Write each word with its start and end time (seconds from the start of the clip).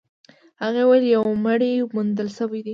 هغې 0.63 0.83
وويل 0.85 1.05
يو 1.15 1.23
مړی 1.45 1.73
موندل 1.93 2.27
شوی 2.37 2.59
دی. 2.65 2.69